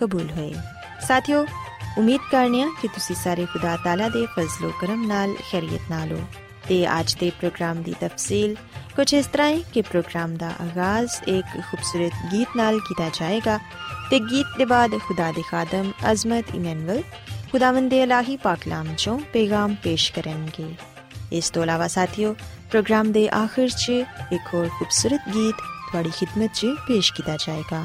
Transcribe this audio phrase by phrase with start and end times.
[0.00, 0.52] ਕਬੂਲ ਹੋਏ
[1.08, 1.44] ਸਾਥਿਓ
[1.98, 6.24] ਉਮੀਦ ਕਰਨੀਆ ਕਿ ਤੁਸੀਂ ਸਾਰੇ ਖੁਦਾ ਤਾਲਾ ਦੇ ਫਜ਼ਲੋ ਕਰਮ ਨਾਲ ਖੈਰੀਅਤ ਨਾਲ ਹੋ
[6.68, 8.54] ਤੇ ਅੱਜ ਦੇ ਪ੍ਰੋਗਰਾਮ ਦੀ ਤਫਸੀਲ
[8.96, 13.58] ਕੁਝ ਇਸ ਤਰ੍ਹਾਂ ਹੈ ਕਿ ਪ੍ਰੋਗਰਾਮ ਦਾ ਆਗਾਜ਼ ਇੱਕ ਖੂਬਸੂਰਤ ਗੀਤ ਨਾਲ ਕੀਤਾ ਜਾਏਗਾ
[14.10, 17.02] ਤੇ ਗੀਤ ਦੇ ਬਾਅਦ ਖੁਦਾ ਦੇ ਖਾਦਮ ਅਜ਼ਮਤ ਇਮਨੁਅਲ
[17.52, 20.74] ਖੁਦਾਵੰਦ ਦੇ ਇਲਾਹੀ ਪਾਕਲਾਮ ਚੋਂ ਪੈਗਾਮ ਪੇਸ਼ ਕਰਨਗੇ
[21.32, 22.34] ਇਸ ਤੋਂ ਇਲਾਵਾ ਸਾਥਿਓ
[22.70, 23.90] ਪ੍ਰੋਗਰਾਮ ਦੇ ਆਖਿਰ 'ਚ
[24.32, 25.54] ਇੱਕ ਹੋਰ ਖੂਬਸੂਰਤ ਗੀਤ
[25.88, 27.84] ਤੁਹਾਡੀ ਖidmat 'ਚ ਪੇਸ਼ ਕੀਤਾ ਜਾਏਗਾ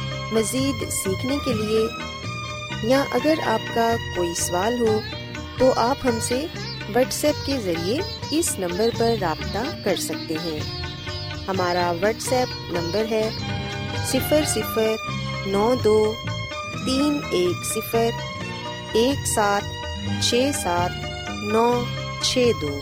[0.31, 1.85] مزید سیکھنے کے لیے،
[2.83, 4.99] یا اگر آپ کا کوئی سوال ہو،
[5.57, 6.45] تو آپ ہم سے
[6.95, 7.97] واٹس ایپ کے ذریعے
[8.31, 10.59] اس نمبر پر رابطہ کر سکتے ہیں۔
[11.47, 13.29] ہمارا واٹس ایپ نمبر ہے
[14.07, 14.95] صفر صفر
[15.45, 16.13] نو دو
[16.85, 18.09] تین ایک صفر
[18.93, 19.61] ایک سات
[20.23, 20.91] چھ سات
[21.43, 21.83] نو
[22.21, 22.77] چھ دو۔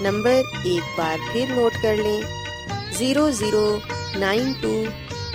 [0.00, 2.20] نمبر ایک بار پھر نوٹ کر لیں،
[2.98, 3.78] zero zero
[4.16, 4.82] nine two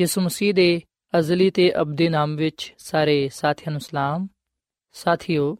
[0.00, 0.82] ਯਿਸੂ ਮਸੀਹ ਦੇ
[1.18, 4.28] ਅਜ਼ਲੀ ਤੇ ਅਬਦੀ ਨਾਮ ਵਿੱਚ ਸਾਰੇ ਸਾਥੀਆਂ ਨੂੰ ਸਲਾਮ।
[4.92, 5.56] ਸਾਥਿਓ,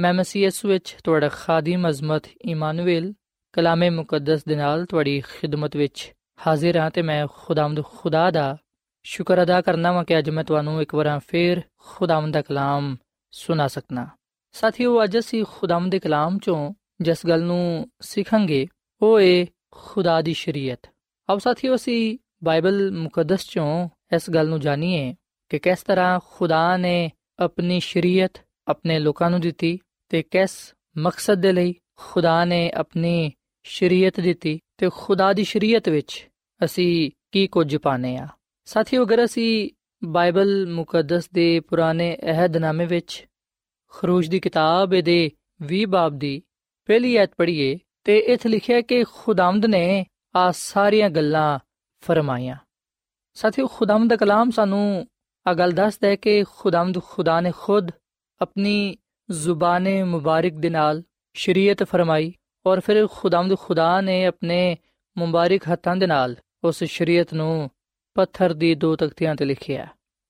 [0.00, 3.14] ਮੈਂ ਮਸੀਹ ਯਿਸੂ ਵਿੱਚ ਤੁਹਾਡਾ ਖਾਦੀਮ ਅਜ਼ਮਤ ਇਮਾਨੁਅਲ
[3.52, 6.12] ਕਲਾਮੇ ਮੁਕੱਦਸ ਦੇ ਨਾਲ ਤੁਹਾਡੀ ਖਿਦਮਤ ਵਿੱਚ
[6.46, 8.56] ਹਾਜ਼ਰ ਹਾਂ ਤੇ ਮੈਂ ਖੁਦਾਵੰਦ ਖੁਦਾ ਦਾ
[9.02, 12.96] ਸ਼ੁਕਰ ਅਦਾ ਕਰਨਾ ਵਾਂ ਕਿ ਅੱਜ ਮੈਂ ਤੁਹਾਨੂੰ ਇੱਕ ਵਾਰ ਫੇਰ ਖੁਦਾਵੰਦ ਦਾ ਕਲਾਮ
[13.30, 14.08] ਸੁਣਾ ਸਕਣਾ
[14.52, 18.66] ਸਾਥੀਓ, ਅੱਜ ਅਸੀਂ ਖੁਦਾਵੰਦ ਦੇ ਕਲਾਮ ਚੋਂ ਜਿਸ ਗੱਲ ਨੂੰ ਸਿੱਖਾਂਗੇ,
[19.02, 20.88] ਉਹ ਏ ਖੁਦਾ ਦੀ ਸ਼ਰੀਅਤ।
[21.30, 25.14] ਆਓ ਸਾਥੀਓ, ਅਸੀਂ ਬਾਈਬਲ ਮੁਕੱਦਸ ਚੋਂ ਇਸ ਗੱਲ ਨੂੰ ਜਾਣੀਏ
[25.48, 28.32] ਕਿ ਕਿਸ ਤਰ੍ਹਾਂ ਖੁਦਾ ਨੇ ਆਪਣੀ ਸ਼ਰੀਅਤ
[28.68, 29.78] ਆਪਣੇ ਲੋਕਾਂ ਨੂੰ ਦਿੱਤੀ
[30.08, 33.32] ਤੇ ਕਿਸ ਮਕਸਦ ਦੇ ਲਈ ਖੁਦਾ ਨੇ ਆਪਣੀ
[33.64, 36.28] ਸ਼ਰੀਅਤ ਦਿੱਤੀ ਤੇ ਖੁਦਾ ਦੀ ਸ਼ਰੀਅਤ ਵਿੱਚ
[36.64, 38.28] ਅਸੀਂ ਕੀ ਕੁਝ ਪਾਣੇ ਆ
[38.64, 39.70] ਸਾਥੀਓ, ਅਗਰ ਅਸੀਂ
[40.04, 43.26] ਬਾਈਬਲ ਮੁਕੱਦਸ ਦੇ ਪੁਰਾਣੇ ਅਹਿਦਨਾਮੇ ਵਿੱਚ
[43.88, 45.30] ਖਰੂਜ ਦੀ ਕਿਤਾਬ ਦੇ
[45.72, 46.42] 20 ਬਾਬ ਦੀ
[46.86, 50.06] ਪਹਿਲੀ ਐਤ ਪੜ੍ਹੀਏ ਤੇ ਇੱਥੇ ਲਿਖਿਆ ਕਿ ਖੁਦਾਵੰਦ ਨੇ
[50.36, 51.58] ਆ ਸਾਰੀਆਂ ਗੱਲਾਂ
[52.08, 52.56] ਫਰਮਾਇਆ
[53.34, 55.06] ਸਾਥੀਓ, ਖੁਦਾਵੰਦ ਦਾ ਕਲਾਮ ਸਾਨੂੰ
[55.46, 57.90] ਆ ਗੱਲ ਦੱਸਦਾ ਹੈ ਕਿ ਖੁਦਾਵੰਦ ਖੁਦਾ ਨੇ ਖੁਦ
[58.42, 58.96] ਆਪਣੀ
[59.30, 61.02] ਜ਼ੁਬਾਨ ਮੁਬਾਰਕ ਦੇ ਨਾਲ
[61.34, 62.32] ਸ਼ਰੀਅਤ ਫਰਮਾਈ
[62.66, 64.76] ਔਰ ਫਿਰ ਖੁਦਾਵੰਦ ਖੁਦਾ ਨੇ ਆਪਣੇ
[65.18, 67.70] ਮੁਬਾਰਕ ਹੱਥਾਂ ਦੇ ਨਾਲ ਉਸ ਸ਼ਰੀਅਤ ਨੂੰ
[68.14, 69.86] ਪੱਥਰ ਦੀ ਦੋ ਤਖਤੀਆਂ ਤੇ ਲਿਖਿਆ।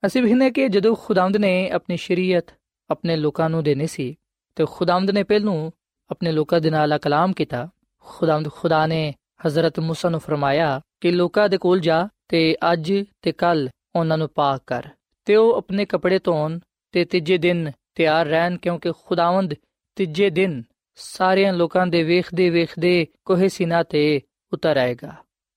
[0.07, 2.47] ਅਸੀਂ ਵਿਖਨੇ ਕਿ ਜਦੋਂ ਖੁਦਾਵੰਦ ਨੇ ਆਪਣੀ ਸ਼ਰੀਅਤ
[2.91, 4.15] ਆਪਣੇ ਲੋਕਾਂ ਨੂੰ ਦੇਣੀ ਸੀ,
[4.55, 5.71] ਤੇ ਖੁਦਾਵੰਦ ਨੇ ਪਹਿਲੋਂ
[6.11, 7.69] ਆਪਣੇ ਲੋਕਾਂ ਦੇ ਨਾਲ ਕਲਾਮ ਕੀਤਾ।
[8.01, 9.15] ਖੁਦਾਵੰਦ ਖੁਦਾ ਨੇ
[9.47, 14.29] ਹਜ਼ਰਤ ਮੂਸਾ ਨੂੰ ਫਰਮਾਇਆ ਕਿ ਲੋਕਾਂ ਦੇ ਕੋਲ ਜਾ ਤੇ ਅੱਜ ਤੇ ਕੱਲ ਉਹਨਾਂ ਨੂੰ
[14.35, 14.89] ਪਾਕ ਕਰ।
[15.27, 16.59] ਤੇ ਉਹ ਆਪਣੇ ਕੱਪੜੇ ਧੋਣ
[16.95, 19.55] ਤੇ ਤੀਜੇ ਦਿਨ ਤਿਆਰ ਰਹਿਣ, ਕਿਉਂਕਿ ਖੁਦਾਵੰਦ
[19.97, 20.63] ਤੀਜੇ ਦਿਨ
[20.99, 24.21] ਸਾਰਿਆਂ ਲੋਕਾਂ ਦੇ ਵੇਖਦੇ ਵੇਖਦੇ ਕੋਹੇ ਸੀਨਾ ਤੇ
[24.53, 25.15] ਉਤਰ ਆਏਗਾ।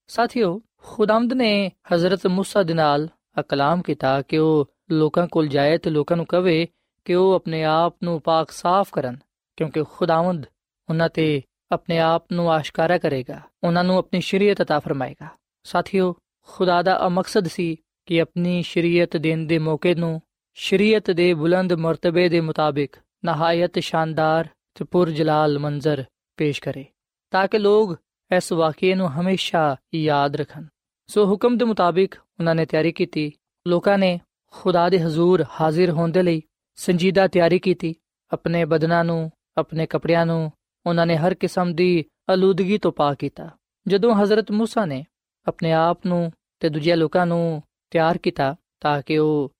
[0.09, 3.07] ਸਾਥੀਓ, ਖੁਦਾਵੰਦ ਨੇ ਹਜ਼ਰਤ ਮੂਸਾ ਦੇ ਨਾਲ
[3.49, 6.67] ਕਲਾਮ ਕੀਤਾ ਕਿ ਉਹ ਲੋਕਾਂ ਕੋਲ ਜਾਏ ਤੇ ਲੋਕਾਂ ਨੂੰ ਕਵੇ
[7.05, 9.17] ਕਿ ਉਹ ਆਪਣੇ ਆਪ ਨੂੰ ਪਾਕ ਸਾਫ਼ ਕਰਨ,
[9.57, 10.45] ਕਿਉਂਕਿ ਖੁਦਾਵੰਦ
[10.89, 11.41] ਉਹਨਾਂ ਤੇ
[11.72, 15.28] ਆਪਣੇ ਆਪ ਨੂੰ ਆਸ਼ਕਾਰਾ ਕਰੇਗਾ ਉਹਨਾਂ ਨੂੰ ਆਪਣੀ ਸ਼ਰੀਅਤ عطا ਫਰਮਾਏਗਾ
[15.64, 16.14] ਸਾਥੀਓ
[16.48, 17.76] ਖੁਦਾ ਦਾ ਮਕਸਦ ਸੀ
[18.06, 20.20] ਕਿ ਆਪਣੀ ਸ਼ਰੀਅਤ ਦੇਣ ਦੇ ਮੌਕੇ ਨੂੰ
[20.54, 26.04] ਸ਼ਰੀਅਤ ਦੇ ਬੁਲੰਦ ਮਰਤਬੇ ਦੇ ਮੁਤਾਬਿਕ ਨਹਾਇਤ ਸ਼ਾਨਦਾਰ ਤੇ ਪੁਰਜਲਾਲ ਮੰਜ਼ਰ
[26.36, 26.84] ਪੇਸ਼ ਕਰੇ
[27.30, 27.96] ਤਾਂ ਕਿ ਲੋਕ
[28.30, 30.66] ਇਸ ਵਾਕਿਏ ਨੂੰ ਹਮੇਸ਼ਾ ਯਾਦ ਰੱਖਣ
[31.06, 33.32] ਸੋ ਹੁਕਮ ਦੇ ਮੁਤਾਬਿਕ ਉਹਨਾਂ ਨੇ ਤਿਆਰੀ ਕੀਤੀ
[33.66, 34.20] ਲੋਕਾਂ ਨੇ
[34.50, 36.42] ਖੁਦਾ ਦੇ ਹਜ਼ੂਰ ਹਾਜ਼ਰ ਹੋਣ ਦੇ ਲਈ
[36.76, 37.94] ਸੰਜੀਦਾ ਤਿਆਰੀ ਕੀਤੀ
[38.32, 40.52] ਆਪਣੇ ਬਦਨਾਂ ਨੂੰ ਆਪਣੇ ਕੱਪੜਿਆਂ ਨੂੰ
[40.86, 42.04] ਉਹਨਾਂ ਨੇ ਹਰ ਕਿਸਮ ਦੀ
[42.34, 43.50] ਅਲੂਦਗੀ ਤੋਂ ਪਾਕ ਕੀਤਾ
[43.88, 45.04] ਜਦੋਂ ਹਜ਼ਰਤ موسی ਨੇ
[45.48, 49.52] ਆਪਣੇ ਆਪ ਨੂੰ ਤੇ ਦੂਜੇ ਲੋਕਾਂ ਨੂੰ ਤਿਆਰ ਕੀਤਾ ਤਾਂ ਕਿ ਉਹ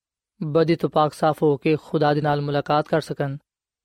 [0.43, 3.37] ਬਦੀ ਤੋਂ ਪਾਕ ਸਾਫ਼ ਹੋ ਕੇ ਖੁਦਾ ਦੇ ਨਾਲ ਮੁਲਾਕਾਤ ਕਰ ਸਕਣ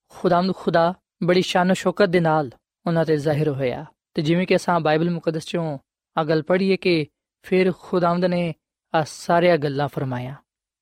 [0.10, 2.50] ਖੁਦਾਮਦ ਖੁਦਾ ਬੜੀ ਸ਼ਾਨ ਸ਼ੌਕਤ ਦੇ ਨਾਲ
[2.88, 5.78] ਉਹਨਾਂ ਤੇ ਜ਼ਾਹਿਰ ਹੋਇਆ ਤੇ ਜਿਵੇਂ ਕਿ ਅਸਾਂ ਬਾਈਬਲ ਮੁਕੱਦਸ ਚੋਂ
[6.18, 7.08] ਆ ਗੱਲ ਪੜ੍ਹੀਏ ਕਿ
[7.44, 8.54] ਫਿਰ ਖੁਦਾਮਦ ਨੇ
[8.96, 10.36] ਆ ਸਾਰੀਆਂ ਗੱਲਾਂ ਫਰਮਾਇਆ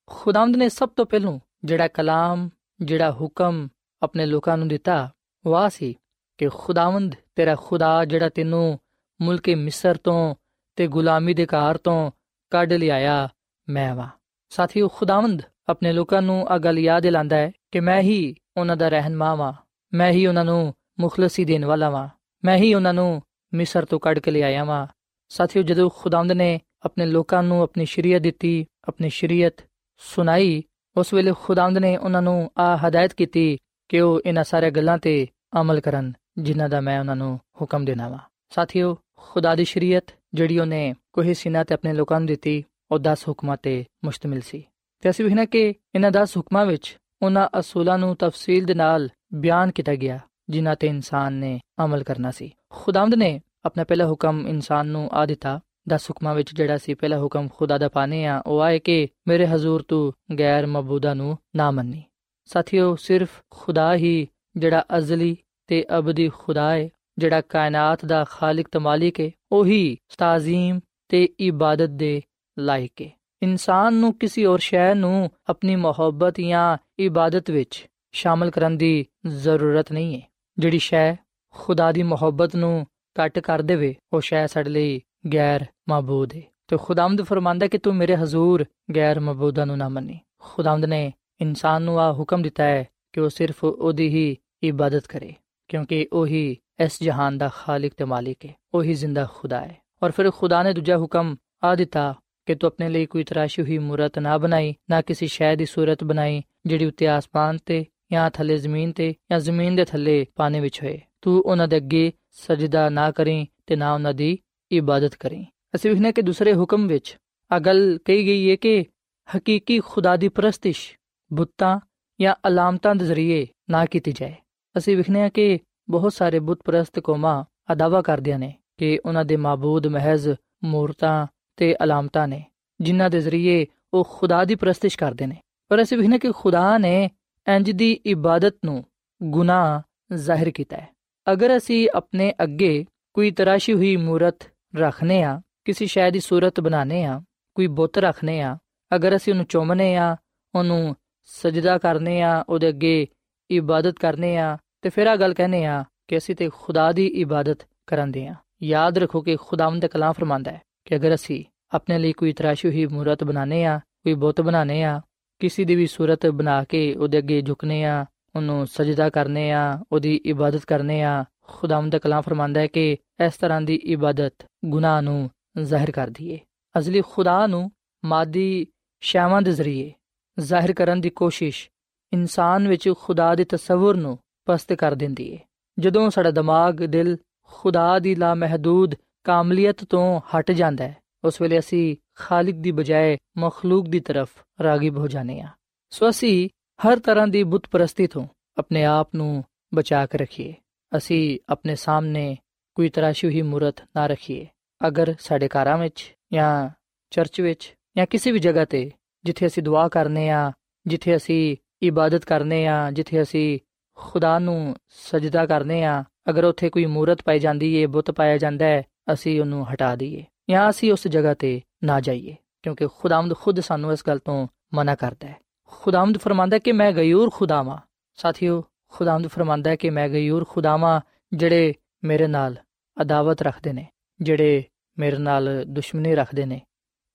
[0.08, 2.50] ਖੁਦਾਮਦ ਨੇ ਸਭ ਤੋਂ ਪਹਿਲਾਂ ਜਿਹੜਾ ਕਲਾਮ
[2.82, 3.68] ਜਿਹੜਾ ਹੁਕਮ
[4.02, 5.10] ਆਪਣੇ ਲੋਕਾਂ ਨੂੰ ਦਿੱਤਾ
[5.46, 5.96] ਉਹ ਸੀ
[6.43, 8.79] ਕਿ ਖੁਦਾਵੰਦ ਤੇਰਾ ਖੁਦਾ ਜਿਹੜਾ ਤੈਨੂੰ
[9.23, 10.35] ਮੁਲਕ ਮਿਸਰ ਤੋਂ
[10.77, 12.11] ਤੇ ਗੁਲਾਮੀ ਦੇ ਘਰ ਤੋਂ
[12.51, 13.29] ਕੱਢ ਲਿਆਇਆ
[13.69, 14.09] ਮੈਂ ਵਾ।
[14.51, 18.89] ਸਾਥੀਓ, ਖੁਦਾਵੰਦ ਆਪਣੇ ਲੋਕਾਂ ਨੂੰ ਆ ਗੱਲ ਯਾਦ ਦਿਲਾਉਂਦਾ ਹੈ ਕਿ ਮੈਂ ਹੀ ਉਹਨਾਂ ਦਾ
[18.89, 19.53] ਰਹਿਨਮਾ ਵਾਂ।
[19.95, 22.09] ਮੈਂ ਹੀ ਉਹਨਾਂ ਨੂੰ ਮੁਖਲਸੀ ਦੇਣ ਵਾਲਾ ਵਾਂ।
[22.45, 23.23] ਮੈਂ ਹੀ ਉਹਨਾਂ ਨੂੰ
[23.55, 24.87] ਮਿਸਰ ਤੋਂ ਕੱਢ ਕੇ ਲਿਆਇਆ ਵਾਂ।
[25.29, 29.55] ਸਾਥੀਓ, ਜਦੋਂ ਖੁਦਾਵੰਦ ਨੇ ਆਪਣੇ ਲੋਕਾਂ ਨੂੰ ਆਪਣੀ ਸ਼ਰੀਅਤ ਦਿੱਤੀ, ਆਪਣੀ ਸ਼ਰੀਅਤ
[29.99, 30.63] ਸੁਣਾਈ,
[30.97, 33.59] ਉਸ ਵੇਲੇ ਖੁਦਾਵੰਦ ਨੇ ਉਹਨਾਂ ਨੂੰ ਆ ਹਦਾਇਤ ਕੀਤੀ
[33.89, 35.27] ਕਿ ਉਹ ਇਹਨਾਂ ਸਾਰੇ ਗੱਲਾਂ ਤੇ
[35.61, 38.19] ਅਮਲ ਕਰਨ। ਜਿਨ੍ਹਾਂ ਦਾ ਮੈਂ ਉਹਨਾਂ ਨੂੰ ਹੁਕਮ ਦੇਣਾ ਵਾ।
[38.51, 43.29] ਸਾਥੀਓ, ਖੁਦਾ ਦੀ ਸ਼ਰੀਅਤ, ਜਿਹੜੀ ਉਹਨੇ ਕੋਈ ਸਿਨਾ ਤੇ ਆਪਣੇ ਲੋਕਾਂ ਨੂੰ ਦਿੱਤੀ, ਉਹ 10
[43.29, 44.65] ਹੁਕਮਾਂ ਤੇ ਮੁਸ਼ਤਮਿਲ ਸੀ।
[45.01, 49.71] ਤੇ ਅਸੀਂ ਵੇਖਣਾ ਕਿ ਇਹਨਾਂ 10 ਹੁਕਮਾਂ ਵਿੱਚ ਉਹਨਾਂ ਅਸੂਲਾਂ ਨੂੰ ਤਫਸੀਲ ਦੇ ਨਾਲ ਬਿਆਨ
[49.71, 54.87] ਕੀਤਾ ਗਿਆ, ਜਿਨ੍ਹਾਂ ਤੇ ਇਨਸਾਨ ਨੇ ਅਮਲ ਕਰਨਾ ਸੀ। ਖੁਦਾਵੰਦ ਨੇ ਆਪਣਾ ਪਹਿਲਾ ਹੁਕਮ ਇਨਸਾਨ
[54.87, 58.61] ਨੂੰ ਆ ਦਿੱਤਾ। 10 ਹੁਕਮਾਂ ਵਿੱਚ ਜਿਹੜਾ ਸੀ, ਪਹਿਲਾ ਹੁਕਮ ਖੁਦਾ ਦਾ ਪਾਣੇ ਆ, ਉਹ
[58.61, 62.03] ਆਏ ਕਿ ਮੇਰੇ ਹਜ਼ੂਰ ਤੂੰ ਗੈਰ ਮਬੂਦਾ ਨੂੰ ਨਾ ਮੰਨੀ।
[62.45, 65.37] ਸਾਥੀਓ, ਸਿਰਫ ਖੁਦਾ ਹੀ ਜਿਹੜਾ ਅਜ਼ਲੀ
[65.73, 66.89] ਤੇ ਅਬਦੀ ਖੁਦਾ ਹੈ
[67.19, 72.23] ਜਿਹੜਾ ਕਾਇਨਾਤ ਦਾ ਖਾਲਕ ਤੇ ਮਾਲਿਕ ਹੈ ਉਹੀ ਤਾਜ਼ੀਮ ਤੇ ਇਬਾਦਤ ਦੇ
[72.59, 73.11] ਲਾਇਕ ਹੈ
[73.43, 79.93] ਇਨਸਾਨ ਨੂੰ ਕਿਸੇ ਹੋਰ ਸ਼ੈ ਨੂੰ ਆਪਣੀ ਮੁਹੱਬਤ ਜਾਂ ਇਬਾਦਤ ਵਿੱਚ ਸ਼ਾਮਲ ਕਰਨ ਦੀ ਜ਼ਰੂਰਤ
[79.93, 81.15] ਨਹੀਂ ਹੈ ਜਿਹੜੀ ਸ਼ੈ
[81.55, 85.01] ਖੁਦਾ ਦੀ ਮੁਹੱਬਤ ਨੂੰ ਕੱਟ ਕਰ ਦੇਵੇ, ਉਹ ਸ਼ੈ ਸਾਡੇ ਲਈ
[85.35, 88.65] ਗੈਰ ਮਾਬੂਦ ਹੈ ਤੇ ਖੁਦਾਵੰਦ ਫਰਮਾਂਦਾ ਕਿ ਤੂੰ ਮੇਰੇ ਹਜ਼ੂਰ
[88.97, 93.29] ਗੈਰ ਮਾਬੂਦਾਂ ਨੂੰ ਨਾ ਮੰਨੀ। ਖੁਦਾਵੰਦ ਨੇ ਇਨਸਾਨ ਨੂੰ ਆ ਹੁਕਮ ਦਿੱਤਾ ਹੈ ਕਿ ਉਹ
[93.29, 95.35] ਸਿਰਫ ਉਹਦੀ ਹੀ ਇਬਾਦਤ ਕਰੇ।
[95.73, 100.31] ਕਿਉਂਕਿ ਉਹੀ ਇਸ ਜਹਾਨ ਦਾ ਖਾਲਕ ਤੇ ਮਾਲਿਕ ਹੈ ਉਹੀ ਜ਼ਿੰਦਾ ਖੁਦਾ ਹੈ ਔਰ ਫਿਰ
[100.31, 102.15] ਖੁਦਾ ਨੇ ਦੂਜਾ ਹੁਕਮ ਆ ਦਿੱਤਾ
[102.49, 106.05] ਕਿ ਤੂੰ ਆਪਣੇ ਲਈ ਕੋਈ ਤਰਾਸ਼ੀ ਹੋਈ ਮੂਰਤ ਨਾ ਬਣਾਈ ਨਾ ਕਿਸੇ ਸ਼ੈ ਦੀ ਸੂਰਤ
[106.05, 110.83] ਬਣਾਈ ਜਿਹੜੀ ਉੱਤੇ ਆਸਮਾਨ ਤੇ ਜਾਂ ਥੱਲੇ ਜ਼ਮੀਨ ਤੇ ਜਾਂ ਜ਼ਮੀਨ ਦੇ ਥੱਲੇ ਪਾਣੀ ਵਿੱਚ
[110.83, 114.37] ਹੋਏ ਤੂੰ ਉਹਨਾਂ ਦੇ ਅੱਗੇ ਸਜਦਾ ਨਾ ਕਰੀਂ ਤੇ ਨਾ ਉਹਨਾਂ ਦੀ
[114.71, 117.17] ਇਬਾਦਤ ਕਰੀਂ ਅਸੀਂ ਵੇਖਨੇ ਕਿ ਦੂਸਰੇ ਹੁਕਮ ਵਿੱਚ
[117.51, 118.85] ਆ ਗੱਲ ਕਹੀ ਗਈ ਹੈ ਕਿ
[119.29, 120.91] ਹਕੀਕੀ ਖੁਦਾ ਦੀ ਪ੍ਰਸਤਿਸ਼
[121.31, 121.79] ਬੁੱਤਾਂ
[122.19, 124.35] ਜਾਂ ਅਲਾਮਤਾਂ ਦੇ ਜ਼ਰੀਏ ਨਾ ਕੀਤੀ ਜਾਏ
[124.79, 125.59] ਅਸੀਂ ਵੇਖਨੇ ਆ ਕਿ
[125.91, 130.29] ਬਹੁਤ ਸਾਰੇ ਬੁੱਤ ਪ੍ਰਸਤ ਕੌਮਾਂ ਅਦਾਵਾ ਕਰਦੀਆਂ ਨੇ ਕਿ ਉਹਨਾਂ ਦੇ ਮਾਬੂਦ ਮਹਿਜ਼
[130.65, 131.27] ਮੂਰਤਾਂ
[131.57, 132.45] ਤੇ ਅਲਾਮਤਾਂ ਨੇ,
[132.81, 135.37] ਜਿਨ੍ਹਾਂ ਦੇ ਜ਼ਰੀਏ ਉਹ ਖੁਦਾ ਦੀ ਪ੍ਰਸਤਿਸ਼ ਕਰਦੇ ਨੇ।
[135.69, 137.11] ਪਰ ਅਸੀਂ ਵੇਖਨੇ ਕਿ ਖੁਦਾ ਨੇ
[137.49, 138.85] ਇੰਜ ਦੀ ਇਬਾਦਤ ਨੂੰ
[139.23, 139.83] ਗੁਨਾਹ
[140.17, 140.89] ਜ਼ਾਹਿਰ ਕੀਤਾ ਹੈ।
[141.33, 144.39] ਅਗਰ ਅਸੀਂ ਆਪਣੇ ਅੱਗੇ ਕੋਈ ਤਰਾਸ਼ੀ ਹੋਈ ਮੂਰਤ
[144.77, 147.23] ਰੱਖਨੇ ਆ ਕਿਸੇ ਸ਼ੈ ਦੀ ਸੂਰਤ ਬਣਾਨੇ ਆ
[147.55, 148.59] ਕੋਈ ਬੁੱਤ ਰੱਖਨੇ ਆ
[148.95, 150.17] ਅਗਰ ਅਸੀਂ ਉਹਨੂੰ ਚੁੰਮਨੇ ਆ
[150.55, 153.07] ਉਹਨੂੰ ਸਜਦਾ ਕਰਨੇ ਆ ਉਹਦੇ ਅੱਗੇ
[153.51, 157.67] ਇਬਾਦਤ ਕਰਨੇ ਆ ਤੇ ਫਿਰ ਆ ਗੱਲ ਕਹਨੇ ਆ ਕਿ ਅਸੀਂ ਤੇ ਖੁਦਾ ਦੀ ਇਬਾਦਤ
[157.87, 162.13] ਕਰਾਂਦੇ ਆ ਯਾਦ ਰੱਖੋ ਕਿ ਖੁਦਾਵੰਦ ਦਾ ਕਲਾਮ ਫਰਮਾਂਦਾ ਹੈ ਕਿ ਅਗਰ ਅਸੀਂ ਆਪਣੇ ਲਈ
[162.13, 165.01] ਕੋਈ ਤਰਾਸ਼ੀ ਹੋਈ ਮੂਰਤ ਬਣਾਨੇ ਆ ਕੋਈ ਬੁੱਤ ਬਣਾਨੇ ਆ
[165.41, 168.05] ਕਿਸੇ ਦੀ ਵੀ ਸੂਰਤ ਬਣਾ ਕੇ ਉਹਦੇ ਅੱਗੇ ਝੁਕਨੇ ਆ
[168.37, 169.63] ਉਹਨੂੰ ਸਜਦਾ ਕਰਨੇ ਆ
[169.93, 172.97] ਉਹਦੀ ਇਬਾਦਤ ਕਰਨੇ ਆ ਖੁਦਾਵੰਦ ਦਾ ਕਲਾਮ ਫਰਮਾਂਦਾ ਹੈ ਕਿ
[173.27, 175.31] ਇਸ ਤਰ੍ਹਾਂ ਦੀ ਇਬਾਦਤ ਗੁਨਾਹ ਨੂੰ
[175.63, 176.39] ਜ਼ਾਹਿਰ ਕਰਦੀ ਏ
[176.75, 177.71] ਅਜ਼ਲੀ ਖੁਦਾ ਨੂੰ
[178.05, 178.67] ਮਾਦੀ
[179.03, 179.93] ਸ਼ੈਵਾਂ ਦੇ ਜ਼ਰੀਏ
[180.39, 181.69] ਜ਼ਾਹਿਰ ਕਰਨ ਦੀ ਕੋਸ਼ਿਸ਼
[182.13, 185.39] ਇਨਸਾਨ ਵਿੱਚ ਖੁਦਾ ਦੇ ਤਸਵਰ ਨੂੰ ਪਸਤ ਕਰ ਦਿੰਦੀ ਏ।
[185.79, 188.95] ਜਦੋਂ ਸਾਡਾ ਦਿਮਾਗ, ਦਿਲ ਖੁਦਾ ਦੀ ਲਾ ਮਹਦੂਦ
[189.25, 194.31] ਕਾਮਲੀਅਤ ਤੋਂ ਹਟ ਜਾਂਦਾ ਹੈ, ਉਸ ਵੇਲੇ ਅਸੀਂ ਖਾਲਿਕ ਦੀ ਬਜਾਏ ਮਖਲੂਕ ਦੀ ਤਰਫ
[194.63, 195.49] ਰਾਗਿਬ ਹੋ ਜਾਂਦੇ ਆ
[195.91, 196.49] ਸੋ ਅਸੀਂ
[196.83, 198.27] ਹਰ ਤਰ੍ਹਾਂ ਦੀ ਬੁੱਤ ਪ੍ਰਸਤੀ ਤੋਂ
[198.59, 199.45] ਆਪਣੇ ਆਪ ਨੂੰ
[199.75, 200.55] ਬਚਾ ਕੇ ਰੱਖੀਏ।
[200.97, 202.37] ਅਸੀਂ ਆਪਣੇ ਸਾਹਮਣੇ
[202.75, 204.47] ਕੋਈ ਤਰਾਸ਼ੀ ਹੋਈ ਮੂਰਤ ਨਾ ਰੱਖੀਏ।
[204.87, 206.69] ਅਗਰ ਸਾਡੇ ਘਰਾਂ ਵਿੱਚ ਜਾਂ
[207.11, 208.91] ਚਰਚ ਵਿੱਚ ਜਾਂ ਕਿਸੇ ਵੀ ਜਗ੍ਹਾ ਤੇ
[209.25, 210.53] ਜਿੱਥੇ ਅਸੀਂ ਦੁਆ ਕਰਨੇ ਆ
[210.87, 213.59] ਜਿੱਥੇ ਅਸੀਂ ਇਬਾਦਤ ਕਰਨੇ ਆ ਜਿੱਥੇ ਅਸੀਂ
[213.97, 218.65] ਖੁਦਾ ਨੂੰ ਸਜਦਾ ਕਰਨੇ ਆ। ਅਗਰ ਉੱਥੇ ਕੋਈ ਮੂਰਤ ਪਾਈ ਜਾਂਦੀ ਏ, ਬੁੱਤ ਪਾਇਆ ਜਾਂਦਾ
[218.65, 218.83] ਹੈ
[219.13, 223.93] ਅਸੀਂ ਉਹਨੂੰ ਹਟਾ ਦਈਏ ਜਾਂ ਅਸੀਂ ਉਸ ਜਗ੍ਹਾ ਤੇ ਨਾ ਜਾਈਏ, ਕਿਉਂਕਿ ਖੁਦਾਵੰਦ ਖੁਦ ਸਾਨੂੰ
[223.93, 225.37] ਇਸ ਗੱਲ ਤੋਂ ਮਨਾ ਕਰਦਾ ਹੈ
[225.73, 227.79] ਖੁਦਾਵੰਦ ਫਰਮਾਂਦਾ ਕਿ ਮੈਂ ਗਯੂਰ ਖੁਦਾਵਾਂ।
[228.19, 231.01] ਸਾਥੀਓ, ਖੁਦਾਵੰਦ ਫਰਮਾਂਦਾ ਹੈ ਕਿ ਮੈਂ ਗਯੂਰ ਖੁਦਾਵਾਂ
[231.33, 231.73] ਜਿਹੜੇ
[232.05, 232.57] ਮੇਰੇ ਨਾਲ
[232.97, 233.87] ਅਦਾਵਤ ਰੱਖਦੇ ਨੇ,
[234.21, 234.63] ਜਿਹੜੇ
[234.99, 236.61] ਮੇਰੇ ਨਾਲ ਦੁਸ਼ਮਣੀ ਰੱਖਦੇ ਨੇ।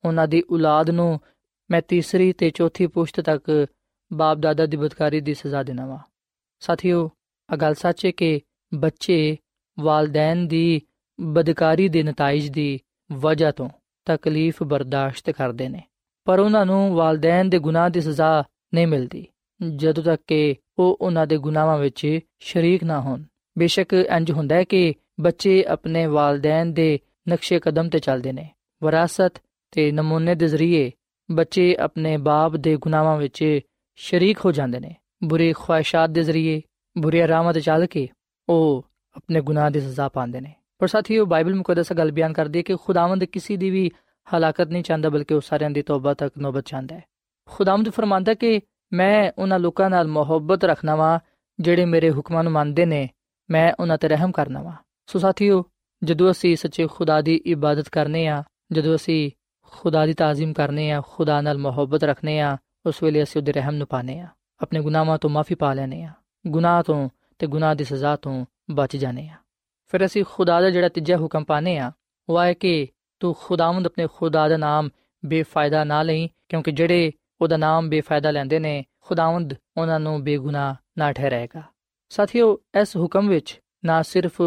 [0.04, 1.20] ਉਹਨਾਂ ਦੀ ਔਲਾਦ ਨੂੰ
[1.70, 3.68] ਮੈਂ ਤੀਸਰੀ ਤੇ ਚੌਥੀ ਪੁਸ਼ਤ ਤੱਕ
[4.12, 6.00] ਬਾਪ ਦਾਦਾ ਦੀ ਬਦਕਾਰੀ ਦੀ ਸਜ਼ਾ ਦੇਣਾ ਵਾ।
[6.60, 7.10] ਸਾਥੀਓ
[7.50, 8.40] ਆ ਗੱਲ ਸੱਚ ਹੈ ਕਿ
[8.74, 9.38] ਬੱਚੇ
[9.80, 10.82] ਵਾਲਦੈਨ ਦੀ
[11.20, 12.80] ਬਦਕਾਰੀ ਦੇ ਨਤੀਜ ਦੀ
[13.12, 13.70] ਵਜ੍ਹਾ ਤੋਂ
[14.06, 15.84] ਤਕਲੀਫ ਬਰਦਾਸ਼ਤ ਕਰਦੇ ਨੇ।
[16.26, 19.26] ਪਰ ਉਹਨਾਂ ਨੂੰ ਵਾਲਦੈਨ ਦੇ ਗੁਨਾਹ ਦੀ ਸਜ਼ਾ ਨਹੀਂ ਮਿਲਦੀ,
[19.76, 23.24] ਜਦੋਂ ਤੱਕ ਕਿ ਉਹ ਉਹਨਾਂ ਦੇ ਗੁਨਾਹਾਂ ਵਿੱਚ ਸ਼ਰੀਕ ਨਾ ਹੋਣ।
[23.58, 27.00] ਬੇਸ਼ੱਕ ਇੰਜ ਹੁੰਦਾ ਹੈ ਕਿ ਬੱਚੇ ਆਪਣੇ ਵਾਲਦੈਨ ਦੇ
[27.30, 28.50] ਨਕਸ਼ੇ ਕਦਮ ਤੇ ਚੱਲਦੇ ਨੇ।
[28.84, 30.92] ਵਿਰਾਸਤ ਤੇ ਨਮੂਨੇ ਦੇ ਜ਼ਰੀਏ
[31.32, 33.60] ਬੱਚੇ ਆਪਣੇ ਬਾਪ ਦੇ ਗੁਨਾਹਾਂ ਵਿੱਚ
[33.96, 36.62] ਸ਼ਰੀਕ ਹੋ ਜਾਂਦੇ ਨੇ। ਬੁਰੇ ਖੁਆਇਸ਼ਾਂ ਦੇ ਜ਼ਰੀਏ
[36.98, 38.08] ਬੁਰੇ ਰਾਹਾਂ ਤੇ ਚੱਲ ਕੇ
[38.50, 42.64] ਉਹ ਆਪਣੇ ਗੁਨਾਹ ਦੀ ਸਜ਼ਾ ਪਾਉਂਦੇ ਨੇ। ਪਰ ਸਾਥੀਓ, ਬਾਈਬਲ ਮੁਕੱਦਸ ਗੱਲ ਬਿਆਨ ਕਰਦੀ ਹੈ
[42.64, 43.92] ਕਿ ਖੁਦਾਵੰਦ ਕਿਸੇ ਦੀ ਵੀ
[44.36, 47.04] ਹਲਾਕਤ ਨਹੀਂ ਚਾਹੁੰਦਾ, ਬਲਕਿ ਉਹ ਸਾਰਿਆਂ ਦੀ ਤੌਬਾ ਤੱਕ ਨੋਬਤ ਚਾਹੁੰਦਾ ਹੈ।
[47.50, 48.62] ਖੁਦਾਵੰਦ ਫਰਮਾਂਦਾ ਕਿ
[48.94, 51.20] ਮੈਂ ਉਹਨਾਂ ਲੋਕਾਂ ਨਾਲ ਮੁਹੱਬਤ ਰੱਖਣਾ ਵਾਂ,
[51.60, 53.10] ਜਿਹੜੇ ਮੇਰੇ ਹੁਕਮਾਂ ਨੂੰ ਮੰਨਦੇ ਨੇ,
[53.50, 54.74] ਮੈਂ ਉਹਨਾਂ ਤੇ ਰਹਿਮ ਕਰਨਾ ਵਾਂ।
[55.06, 55.64] ਸੋ ਸਾਥੀਓ,
[56.04, 59.32] ਜਦੋਂ ਅਸੀਂ ਸੱਚੇ ਖੁਦਾ ਦੀ ਇਬਾਦਤ ਕਰਨੇ ਆ, ਜਦੋਂ ਅਸੀਂ
[59.62, 63.76] ਖੁਦਾ ਦੀ ਤਾਜ਼ੀਮ ਕਰਨੇ ਆ, ਖੁਦਾ ਨਾਲ ਮੁਹੱਬਤ ਰੱਖਨੇ ਆ, ਉਸ ਵੇਲੇ ਅਸੀਂ ਉਹਦੇ ਰਹਿਮ
[63.76, 64.28] ਨੂੰ ਪਾਣੇ ਆ
[64.62, 66.12] ਆਪਣੇ ਗੁਨਾਹਾਂ ਤੋਂ ਮਾਫੀ ਪਾ ਲੈਨੇ ਆ
[66.46, 67.10] ਗੁਨਾਹ ਤੋਂ
[67.40, 69.36] ਤੇ ਗੁਨਾਹ ਦੀ ਸਜ਼ਾ ਤੋਂ ਬਚ ਜਾਣੇ ਆ
[69.94, 71.92] ਫਿਰ ਅਸੀਂ ਖੁਦਾ ਦਾ ਜਿਹੜਾ ਤੀਜਾ ਹੁਕਮ ਪਾਣੇ ਆ
[72.30, 72.88] ਉਹ ਹੈ ਕਿ
[73.22, 74.90] ਤੂੰ ਖੁਦਾਵੰਦ ਆਪਣੇ ਖੁਦਾ ਦਾ ਨਾਮ
[75.24, 77.12] ਬੇਫਾਇਦਾ ਨਾ ਲਈ ਕਿਉਂਕਿ ਜਿਹੜੇ
[77.42, 81.64] ਉਹਦਾ ਨਾਮ ਬੇਫਾਇਦਾ ਲੈਂਦੇ ਨੇ ਖੁਦਾਵੰਦ ਉਹਨਾਂ ਨੂੰ ਬੇਗੁਨਾਹ ਨਾ ਠਹਿਰਾਏਗਾ
[82.12, 84.42] ਸਾਥੀਓ ਇਸ ਹੁਕਮ ਵਿੱਚ ਨਾ ਸਿਰਫ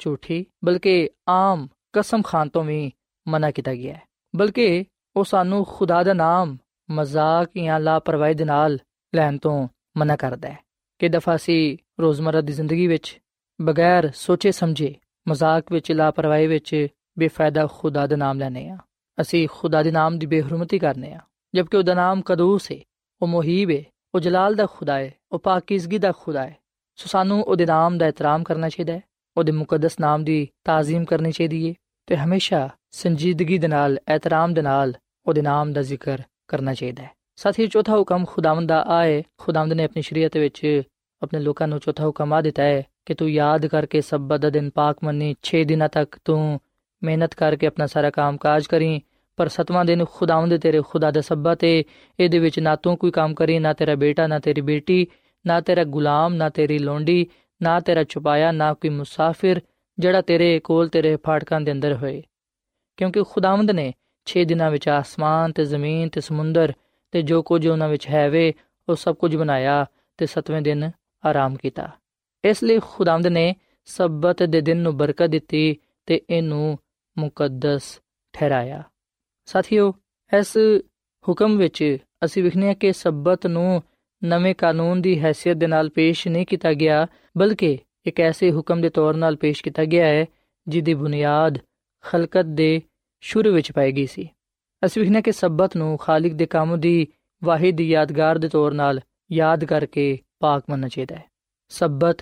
[0.00, 2.92] ਝੂਠੀ ਬਲਕਿ ਆਮ ਕਸਮ ਖਾਨ ਤੋਂ ਵੀ
[3.26, 4.00] ਮਨਾ ਕੀਤਾ ਗਿਆ ਹੈ
[4.34, 4.84] ਬਲਕਿ
[5.16, 6.56] ਉਹ ਸਾਨੂੰ ਖੁਦਾ ਦਾ ਨਾਮ
[6.88, 8.78] ਮਜ਼ਾਕ ਜਾਂ ਲਾਪਰਵਾਹੀ ਦੇ ਨਾਲ
[9.14, 10.58] ਲੈਣ ਤੋਂ ਮਨਾ ਕਰਦਾ ਹੈ
[10.98, 13.20] ਕਿ ਦਫਾ ਸੀ ਰੋਜ਼ਮਰਾ ਦੀ ਜ਼ਿੰਦਗੀ ਵਿੱਚ
[13.60, 14.94] ਬਗੈਰ ਸੋਚੇ ਸਮਝੇ,
[15.28, 16.86] ਮਜ਼ਾਕ ਵਿੱਚ, ਲਾਪਰਵਾਹੀ ਵਿੱਚ
[17.18, 18.78] ਬੇਫਾਇਦਾ ਖੁਦਾ ਦਾ ਨਾਮ ਲੈਨੇ ਆ
[19.20, 21.20] ਅਸੀਂ ਖੁਦਾ ਦੇ ਨਾਮ ਦੀ ਬੇਹਰਮਤੀ ਕਰਨੇ ਆ
[21.54, 22.78] ਜਦਕਿ ਉਹਦਾ ਨਾਮ ਕਦੂਸ ਹੈ
[23.22, 23.82] ਉਹ ਮੁਹੀਬ ਹੈ
[24.14, 26.56] ਉਹ ਜਲਾਲ ਦਾ ਖੁਦਾ ਹੈ ਉਹ ਪਾਕੀਜ਼ਗੀ ਦਾ ਖੁਦਾ ਹੈ
[26.96, 29.00] ਸੋ ਸਾਨੂੰ ਉਹਦੇ ਨਾਮ ਦਾ ਇਤਰਾਮ ਕਰਨਾ ਚਾਹੀਦਾ ਹੈ,
[29.36, 31.74] ਉਹਦੇ ਮੁਕੱਦਸ ਨਾਮ ਦੀ ਤਾਜ਼ੀਮ ਕਰਨੀ ਚਾਹੀਦੀ ਹੈ
[32.06, 34.94] ਤੇ ਹਮੇਸ਼ਾ ਸੰਜੀਦਗੀ ਦੇ ਨਾਲ, ਇਤਰਾਮ ਦੇ ਨਾਲ
[35.26, 39.84] ਉਹਦੇ ਨਾਮ ਦਾ ਜ਼ਿਕਰ ਕਰਨਾ ਚਾਹੀਦਾ ਹੈ। ਸਾਥੀ ਚੌਥਾ ਹੁਕਮ ਖੁਦਾਵੰਦ ਦਾ ਆਏ ਖੁਦਾਵੰਦ ਨੇ
[39.84, 40.82] ਆਪਣੀ ਸ਼ਰੀਅਤ ਵਿੱਚ
[41.22, 44.70] ਆਪਣੇ ਲੋਕਾਂ ਨੂੰ ਚੌਥਾ ਹੁਕਮ ਆ ਦਿੱਤਾ ਹੈ ਕਿ ਤੂੰ ਯਾਦ ਕਰਕੇ ਸਬਤ ਦਾ ਦਿਨ
[44.70, 46.60] ਪਾਕ ਮੰਨੀ 6 ਦਿਨਾਂ ਤੱਕ ਤੂੰ
[47.02, 49.00] ਮਿਹਨਤ ਕਰਕੇ ਆਪਣਾ ਸਾਰਾ ਕੰਮ ਕਾਜ ਕਰੀ,
[49.36, 51.84] ਪਰ ਸਤਵਾਂ ਦਿਨ ਖੁਦਾਵੰਦ ਤੇਰੇ ਖੁਦਾ ਦਾ ਸਬਤ ਏ।
[52.20, 55.06] ਇਹਦੇ ਵਿੱਚ ਨਾ ਤੂੰ ਕੋਈ ਕੰਮ ਕਰੀ, ਨਾ ਤੇਰਾ ਬੇਟਾ, ਨਾ ਤੇਰੀ ਬੇਟੀ,
[55.46, 57.26] ਨਾ ਤੇਰਾ ਗੁਲਾਮ, ਨਾ ਤੇਰੀ ਲੋਂਡੀ,
[57.62, 59.60] ਨਾ ਤੇਰਾ ਛੁਪਾਇਆ, ਨਾ ਕੋਈ ਮੁਸਾਫਿਰ
[59.98, 62.22] ਜਿਹੜਾ ਤੇਰੇ ਕੋਲ ਤੇਰੇ ਫਾਟਕਾਂ ਦੇ ਅੰਦਰ ਹੋਏ।
[62.96, 63.92] ਕਿਉਂਕਿ ਖੁਦਾਵੰਦ ਨੇ
[64.26, 66.72] 6 ਦਿਨਾਂ ਵਿੱਚ ਆਸਮਾਨ ਤੇ ਜ਼ਮੀਨ ਤੇ ਸਮੁੰਦਰ
[67.14, 68.54] ਤੇ ਜੋ ਕੁਝ ਉਹਨਾਂ ਵਿੱਚ ਹੈ ਵੇ,
[68.88, 70.90] ਉਹ ਸਭ ਕੁਝ ਬਣਾਇਆ ਤੇ ਸਤਵੇਂ ਦਿਨ
[71.24, 71.90] ਆਰਾਮ ਕੀਤਾ।
[72.44, 76.78] ਇਸ ਲਈ ਖੁਦਾਵੰਦ ਨੇ ਸਬਤ ਦੇ ਦਿਨ ਨੂੰ ਬਰਕਤ ਦਿੱਤੀ ਤੇ ਇਹਨੂੰ
[77.18, 78.00] ਮੁਕੱਦਸ
[78.32, 78.82] ਠਹਿਰਾਇਆ।
[79.44, 79.94] ਸਾਥੀਓ,
[80.38, 80.56] ਇਸ
[81.28, 83.82] ਹੁਕਮ ਵਿੱਚ ਅਸੀਂ ਵਿਖਨੇ ਕਿ ਸਬਤ ਨੂੰ
[84.24, 87.06] ਨਵੇਂ ਕਾਨੂੰਨ ਦੀ ਹیثیت ਦੇ ਨਾਲ ਪੇਸ਼ ਨਹੀਂ ਕੀਤਾ ਗਿਆ,
[87.38, 90.26] ਬਲਕਿ ਇੱਕ ਐਸੇ ਹੁਕਮ ਦੇ ਤੌਰ 'ਤੇ ਪੇਸ਼ ਕੀਤਾ ਗਿਆ ਹੈ,
[90.68, 91.58] ਜਿਹਦੀ ਬੁਨਿਆਦ
[92.02, 92.82] ਖਲਕਤ ਦੇ
[93.20, 94.30] ਸ਼ੁਰੂ ਵਿੱਚ ਪਾਈ ਗਈ ਸੀ।
[94.84, 97.08] ਅਸੀਂ ਵਿਖਨੇ ਕਿ ਸਬਤ ਨੂੰ ਖਾਲਿਕ ਦੇ ਕੰਮ ਦੀ
[97.44, 99.00] ਵਾਹਿਦ ਯਾਦਗਾਰ ਦੇ ਤੌਰ ਨਾਲ
[99.32, 101.24] ਯਾਦ ਕਰਕੇ ਪਾਕ ਮੰਨਣਾ ਚਾਹੀਦਾ ਹੈ।
[101.68, 102.16] ਸਬਤ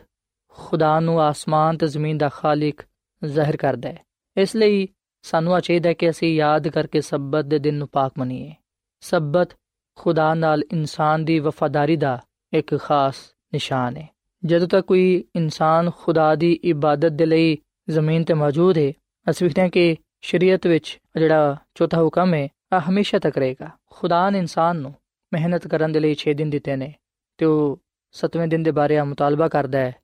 [0.48, 2.80] ਖੁਦਾ ਨੂੰ ਆਸਮਾਨ ਤੇ ਜ਼ਮੀਨ ਦਾ ਖਾਲਿਕ
[3.24, 3.98] ਜ਼ਾਹਿਰ ਕਰਦਾ ਹੈ।
[4.36, 4.88] ਇਸ ਲਈ
[5.22, 8.52] ਸਾਨੂੰ ਚਾਹੀਦਾ ਕਿ ਅਸੀਂ ਯਾਦ ਕਰਕੇ ਸਬਤ ਦੇ ਦਿਨ ਨੂੰ ਪਾਕ ਮੰਨੀਏ।
[9.00, 9.48] ਸਬਤ
[9.96, 12.20] ਖੁਦਾ ਨਾਲ ਇਨਸਾਨ ਦੀ ਵਫਾਦਾਰੀ ਦਾ
[12.52, 13.14] ਇੱਕ ਖਾਸ
[13.52, 14.08] ਨਿਸ਼ਾਨ ਹੈ।
[14.44, 17.58] ਜਦੋਂ ਤੱਕ ਕੋਈ ਇਨਸਾਨ ਖੁਦਾ ਦੀ ਇਬਾਦਤ ਦੇ ਲਈ
[17.90, 18.92] ਜ਼ਮੀਨ ਤੇ ਮੌਜੂਦ ਹੈ,
[19.30, 24.30] ਅਸੀਂ ਵੇਖਦੇ ਹਾਂ ਕਿ ਸ਼ਰੀਅਤ ਵਿੱਚ ਜਿਹੜਾ ਚੌਥਾ ਹੁਕਮ ਹੈ ਆ ਹਮੇਸ਼ਾ ਤੱਕ ਰਹੇਗਾ। ਖੁਦਾ
[24.30, 24.94] ਨੇ ਇਨਸਾਨ ਨੂੰ
[25.32, 26.94] ਮਿਹਨਤ ਕਰਨ ਦੇ ਲਈ 6 ਦਿਨ ਦਿੱਤੇ ਨੇ
[27.38, 29.94] ਤੇ ਉਹ 7ਵੇਂ ਦਿਨ ਦੇ ਬਾਰੇ ਆ ਮੁਤਾਲਬਾ ਕਰਦਾ ਹੈ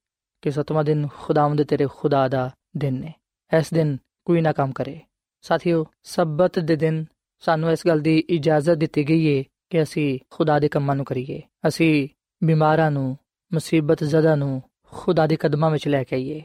[0.42, 3.14] ਕਿ 7ਵਾਂ ਦਿਨ ਖੁਦਾਵੰਦ ਤੇਰੇ ਖੁਦਾ ਦਾ ਦਿਨ ਨੇ।
[3.58, 5.00] ਇਸ ਦਿਨ ਕੋਈ ਨਾ ਕੰਮ ਕਰੇ।
[5.40, 7.04] ਸਾਥੀਓ, ਸਬਤ ਦੇ ਦਿਨ
[7.40, 11.42] ਸਾਨੂੰ ਇਸ ਗੱਲ ਦੀ ਇਜਾਜ਼ਤ ਦਿੱਤੀ ਗਈ ਹੈ ਕਿ ਅਸੀਂ ਖੁਦਾ ਦੇ ਕੰਮਾਂ ਨੂੰ ਕਰੀਏ।
[11.68, 12.08] ਅਸੀਂ
[12.44, 13.18] ਬਿਮਾਰਾਂ ਨੂੰ,
[13.52, 16.42] ਮੁਸੀਬਤ ਜ਼ਦਾ ਨੂੰ ਖੁਦਾ ਦੇ ਕਦਮਾਂ ਵਿੱਚ ਲੈ ਕੇ ਆਈਏ।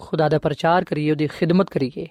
[0.00, 2.06] ਖੁਦਾ ਦਾ ਪ੍ਰਚਾਰ ਕਰੀਏ, ਉਹਦੀ ਖਿਦਮਤ ਕਰੀਏ।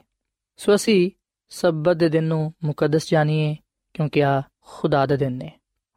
[0.57, 1.11] ਸੋ ਅਸੀਂ
[1.49, 3.55] ਸਬਤ ਦੇ ਦਿਨ ਨੂੰ ਮੁਕੱਦਸ ਜਾਣੀਏ,
[3.93, 5.51] ਕਿਉਂਕਿ ਆ ਖੁਦਾ ਦਾ ਦਿਨ ਨੇ।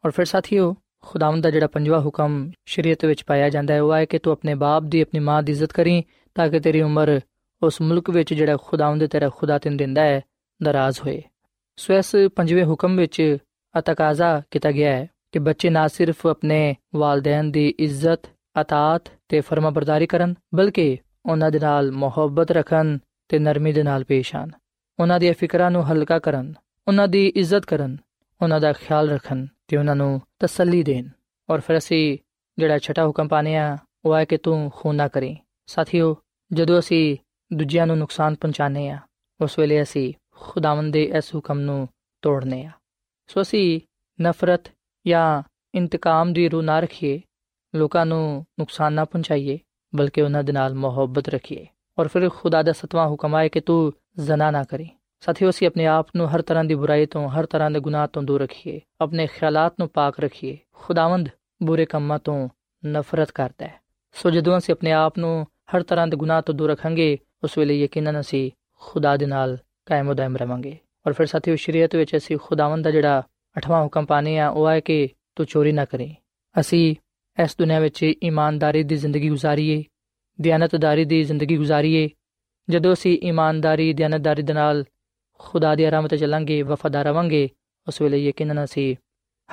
[0.05, 4.05] ਔਰ ਫਿਰ ਸਾਥੀਓ, ਖੁਦਾਵੰਦ ਦਾ ਜਿਹੜਾ ਪੰਜਵਾਂ ਹੁਕਮ ਸ਼ਰੀਅਤ ਵਿੱਚ ਪਾਇਆ ਜਾਂਦਾ ਹੈ, ਉਹ ਹੈ
[4.05, 7.21] ਕਿ ਤੂੰ ਆਪਣੇ ਬਾਪ ਦੀ, ਆਪਣੀ ਮਾਂ ਦੀ ਇੱਜ਼ਤ ਕਰੀ, ਤਾਂ ਕਿ ਤੇਰੀ ਉਮਰ
[7.63, 10.21] ਉਸ ਮੁਲਕ ਵਿੱਚ ਜਿਹੜਾ ਖੁਦਾਵੰਦ ਤੇਰਾ ਖੁਦਾ ਤੈਨੂੰ ਦਿੰਦਾ ਹੈ,
[10.63, 11.23] ਦਰਾਜ਼ ਹੋਏ।
[11.77, 13.39] ਸੋ ਇਸ ਪੰਜਵੇਂ ਹੁਕਮ ਵਿੱਚ
[13.79, 20.07] ਅਤਕਾਜ਼ਾ ਕੀਤਾ ਗਿਆ ਹੈ ਕਿ ਬੱਚੇ ਨਾ ਸਿਰਫ ਆਪਣੇ ਵਾਲਿਦੈਨ ਦੀ ਇੱਜ਼ਤ, ਅਤਾਤ ਤੇ ਫਰਮਾਬਰਦਾਰੀ
[20.07, 24.51] ਕਰਨ, ਬਲਕਿ ਉਹਨਾਂ ਦੇ ਨਾਲ ਮੁਹੱਬਤ ਰੱਖਣ ਤੇ ਨਰਮੀ ਦੇ ਨਾਲ ਪੇਸ਼ ਆਣ
[24.99, 26.55] ਉਹਨਾਂ ਦੀਆਂ ਫਿਕਰਾਂ ਨੂੰ ਹਲਕਾ ਕਰਨ,
[26.89, 27.97] ਉਹਨਾਂ ਦੀ ਇੱਜ਼ਤ ਕਰਨ,
[28.43, 31.09] ਉਹਨਾਂ ਦਾ ਖਿਆਲ ਰੱਖਣ ਤੇ ਉਹਨਾਂ ਨੂੰ ਤਸੱਲੀ ਦੇਣ।
[31.51, 32.19] ਔਰ ਫਿਰ ਅਸੀਂ
[32.59, 35.37] ਜਿਹੜਾ ਛਟਾ ਹੁਕਮ ਪਾਣੇ ਆ ਉਹ ਹੈ ਕਿ ਤੂੰ ਖੂਨ ਨਾ ਕਰੀ।
[35.67, 36.17] ਸਾਥੀਓ,
[36.53, 37.17] ਜਦੋਂ ਅਸੀਂ
[37.53, 38.99] ਦੂਜਿਆਂ ਨੂੰ ਨੁਕਸਾਨ ਪਹੁੰਚਾਣੇ ਆ
[39.41, 41.89] ਉਸ ਵੇਲੇ ਅਸੀਂ ਖੁਦਾਵੰਦ ਦੇ ਇਸ ਹੁਕਮ ਨੂੰ
[42.23, 42.71] ਤੋੜਨੇ ਆ
[43.27, 43.81] ਸੋ ਅਸੀਂ
[44.19, 44.73] ਨਫ਼ਰਤ
[45.07, 45.43] ਜਾਂ
[45.75, 47.21] ਇੰਤਕਾਮ ਦੀ ਰੂਹ ਨਾ ਰੱਖੀਏ,
[47.75, 49.59] ਲੋਕਾਂ ਨੂੰ ਨੁਕਸਾਨ ਨਾ ਪਹੁੰਚਾਈਏ,
[49.95, 51.67] ਬਲਕਿ ਉਹਨਾਂ ਦੇ ਨਾਲ ਮੁਹੱਬਤ ਰੱਖੀਏ।
[51.99, 54.87] ਔਰ ਫਿਰ ਖੁਦਾ ਦਾ ਸਤਵਾਂ ਹੁਕਮ ਆਇਆ ਕਿ ਤੂੰ ਜ਼ਨਾ ਨਾ ਕਰੇ।
[55.21, 58.23] ਸਾਥੀਓ, ਅਸੀਂ ਆਪਣੇ ਆਪ ਨੂੰ ਹਰ ਤਰ੍ਹਾਂ ਦੀ ਬੁਰਾਈ ਤੋਂ, ਹਰ ਤਰ੍ਹਾਂ ਦੇ ਗੁਨਾਹ ਤੋਂ
[58.23, 61.29] ਦੂਰ ਰੱਖੀਏ। ਆਪਣੇ ਖਿਆਲਾਂ ਨੂੰ ਪਾਕ ਰੱਖੀਏ। ਖੁਦਾਵੰਦ
[61.63, 62.49] ਬੁਰੇ ਕੰਮਾਂ ਤੋਂ
[62.87, 63.75] ਨਫ਼ਰਤ ਕਰਦਾ ਹੈ।
[64.13, 67.85] ਸੋ ਜਦੋਂ ਅਸੀਂ ਆਪਣੇ ਆਪ ਨੂੰ ਹਰ ਤਰ੍ਹਾਂ ਦੇ ਗੁਨਾਹ ਤੋਂ ਦੂਰ ਰੱਖਾਂਗੇ, ਉਸ ਵੇਲੇ
[67.85, 72.85] ਯਕੀਨਨ ਅਸੀਂ ਖੁਦਾ ਦੇ ਨਾਲ ਕਾਇਮ ਦائم ਰਵਾਂਗੇ। ਔਰ ਫਿਰ ਸਾਥੀਓ, ਸ਼ਰੀਅਤ ਵਿੱਚ ਅਸੀਂ ਖੁਦਾਵੰਦ
[72.85, 73.23] ਦਾ ਜਿਹੜਾ
[73.59, 76.15] ਅਠਵਾਂ ਹੁਕਮ ਪਾਣੇ ਆ ਉਹ ਹੈ ਕਿ ਤੂੰ ਚੋਰੀ ਨਾ ਕਰੇ।
[76.61, 76.97] ਅਸੀਂ
[77.43, 79.85] ਇਸ ਦੁਨੀਆ ਵਿੱਚ ਇਮਾਨਦਾਰੀ ਦੀ ਜ਼ਿੰਦਗੀ گزارੀਏ
[80.47, 82.11] دیانتਦਾਰੀ ਦੀ ਜ਼ਿੰਦਗੀ گزارੀਏ
[82.71, 84.85] ਜਦੋਂ ਅਸੀਂ ਇਮਾਨਦਾਰੀ, ਦਿਆਨਤਦਾਰੀ ਦੇ ਨਾਲ
[85.39, 87.49] ਖੁਦਾ ਦੀ ਰਾਹ ਤੇ ਚੱਲਾਂਗੇ, ਵਫਾਦਾਰ ਰਵਾਂਗੇ,
[87.89, 88.97] ਉਸ ਵੇਲੇ ਯਕੀਨਨ ਅਸੀਂ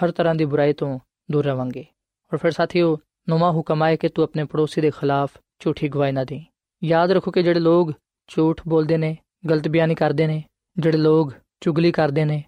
[0.03, 0.99] ਹਰ ਤਰ੍ਹਾਂ ਦੀ ਬੁਰਾਈ ਤੋਂ
[1.31, 1.85] ਦੂਰ ਰਵਾਂਗੇ।
[2.33, 6.41] ਔਰ ਫਿਰ ਸਾਥੀਓ ਨੁਮਾ ਹੁਕਮਾਏ ਕਿ ਤੂੰ ਆਪਣੇ ਪੜੋਸੀ ਦੇ ਖਿਲਾਫ ਝੂਠੀ ਗਵਾਹੀ ਨਾ ਦੇ
[6.83, 7.93] ਯਾਦ ਰੱਖੋ ਕਿ ਜਿਹੜੇ ਲੋਕ
[8.27, 9.17] ਝੂਠ ਬੋਲਦੇ ਨੇ,
[9.49, 10.43] ਗਲਤ ਬਿਆਨੀ ਕਰਦੇ ਨੇ,
[10.77, 12.43] ਜਿਹੜੇ ਲੋਕ ਚੁਗਲੀ ਕਰਦੇ ਨੇ,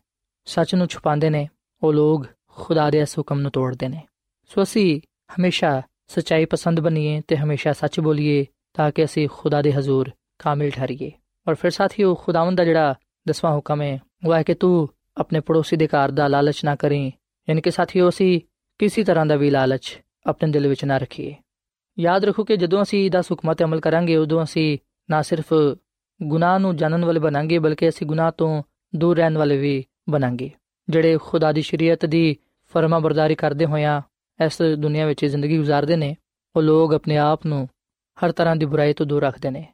[0.46, 1.50] ਸੱਚ ਨੂੰ ਛੁਪਾਉਂਦੇ ਨੇ,
[1.84, 4.08] ਉਹ ਲੋਕ ਖੁਦਾ ਦੇ ਇਸ ਹੁਕਮ ਨੂੰ ਤੋੜਦੇ ਨੇ।
[4.46, 5.02] ਸੋ ਅਸੀਂ
[5.40, 10.70] ਹਮੇਸ਼ਾ ਸਚਾਈ ਪਸੰਦ ਬਣੀਏ ਤੇ ਹਮੇਸ਼ਾ ਸੱਚ ਬੋਲੀਏ ਤਾਂ ਕਿ ਅਸੀਂ ਖੁਦਾ ਦੇ ਹਜ਼ੂਰ ਕਾਮਿਲ
[10.70, 11.12] ਠਹਰੀਏ।
[11.48, 12.96] ਔਰ ਫਿਰ ਸਾਥੀਓ, ਖੁਦਾਵੰਦ ਦਾ ਜਿਹੜਾ
[13.28, 17.12] ਦਸਵਾਂ ਹੁਕਮ ਹੈ, ਉਹ ਹੈ ਕਿ ਤੂੰ ਆਪਣੇ ਪੜੋਸੀ ਦੇ ਘਰ ਦਾ ਲਾਲਚ ਨਾ ਕਰੀਂ।
[17.50, 18.42] ਯਾਨੀ ਕਿ ਸਾਥੀਓ, ਅਸੀਂ
[18.80, 21.36] ਕਿਸੇ ਤਰ੍ਹਾਂ ਦਾ ਵੀ ਲਾਲਚ ਆਪਣੇ ਦਿਲ ਵਿੱਚ ਨਾ ਰੱਖੀਏ।
[22.00, 24.78] ਯਾਦ ਰੱਖੋ ਕਿ ਜਦੋਂ ਅਸੀਂ ਦਾ ਹੁਕਮਾਂ ਤੇ ਅਮਲ ਕਰਾਂਗੇ, ਉਦੋਂ ਅਸੀਂ
[25.10, 25.54] ਨਾ ਸਿਰਫ
[26.24, 28.64] ਗੁਨਾਹ ਨੂੰ ਜਾਣਨ ਵਾਲੇ ਬਣਾਂਗੇ, ਬਲਕਿ ਅਸੀਂ ਗੁਨਾਹ ਤੋਂ
[28.96, 30.52] ਦੂਰ ਰਹਿਣ ਵਾਲੇ ਵੀ ਬਣਾਂਗੇ।
[30.90, 32.38] ਜਿਹੜੇ ਖੁਦਾ ਦੀ ਸ਼ਰੀਅਤ ਦੀ
[32.74, 34.02] ਫਰਮਾਬਰਦਾਰੀ ਕਰਦੇ ਹੋਇਆਂ
[34.46, 36.16] ਇਸ ਦੁਨੀਆ ਵਿੱਚ ਜ਼ਿੰਦਗੀ گزارਦੇ ਨੇ,
[36.56, 37.70] ਉਹ ਲੋਕ ਆਪਣੇ ਆਪ ਨੂੰ
[38.26, 39.74] ਹਰ ਤਰ੍ਹਾਂ ਦੀ ਬੁਰਾਈ ਤੋਂ ਦੂਰ ਰੱਖਦੇ ਨੇ।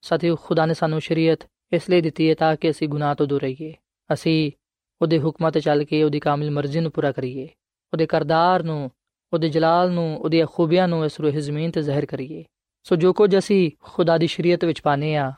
[0.00, 1.38] ਸਾਥੀਓ, ਖੁਦਾ ਨੇ ਸਾਨੂੰ ਸ਼ਰੀਅਤ
[1.72, 3.74] ਇਸ ਲਈ ਦਿੱਤੀ ਹੈ ਤਾਂ ਕਿ ਅਸੀਂ ਗੁਨਾਹ ਤੋਂ ਦੂਰ ਰਹੀਏ।
[4.12, 4.52] ਅਸੀਂ
[5.02, 7.48] ਉਹਦੇ ਹੁਕਮਾਂ ਤੇ ਚੱਲ ਕੇ ਉਹਦੀ ਕਾਮਿਲ ਮਰਜ਼ੀ ਨੂੰ ਪੂਰਾ ਕਰੀਏ।
[7.92, 8.90] ਉਹਦੇ ਕਰਦਾਰ ਨੂੰ,
[9.32, 12.44] ਉਹਦੇ ਜਲਾਲ ਨੂੰ, ਉਹਦੀਆਂ ਖੂਬੀਆਂ ਨੂੰ ਇਸ ਰੂਹ ਜ਼ਮੀਨ ਤੇ ਜ਼ਾਹਿਰ ਕਰੀਏ।
[12.82, 15.32] ਸੋ ਜੋ ਕੁਝ ਅਸੀਂ ਖੁਦਾ ਦੀ ਸ਼ਰੀਅਤ ਵਿੱਚ ਪਾਨੇ ਆ